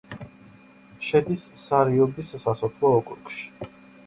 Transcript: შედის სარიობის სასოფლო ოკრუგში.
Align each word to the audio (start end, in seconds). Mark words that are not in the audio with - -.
შედის 1.09 1.43
სარიობის 1.65 2.33
სასოფლო 2.47 2.93
ოკრუგში. 3.03 3.49